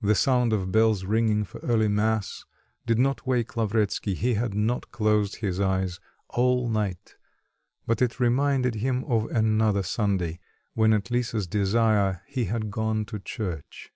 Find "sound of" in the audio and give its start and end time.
0.14-0.70